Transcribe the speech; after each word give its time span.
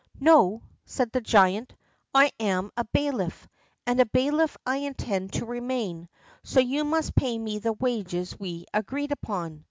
"No," 0.19 0.63
said 0.83 1.11
the 1.11 1.21
giant, 1.21 1.75
"I 2.11 2.31
am 2.39 2.71
a 2.75 2.85
bailiff, 2.85 3.47
and 3.85 3.99
a 3.99 4.05
bailiff 4.07 4.57
I 4.65 4.77
intend 4.77 5.33
to 5.33 5.45
remain, 5.45 6.09
so 6.43 6.59
you 6.59 6.83
must 6.83 7.15
pay 7.15 7.37
me 7.37 7.59
the 7.59 7.73
wages 7.73 8.39
we 8.39 8.65
agreed 8.73 9.11
upon." 9.11 9.59